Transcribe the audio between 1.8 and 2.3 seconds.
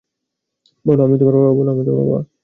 বাবা।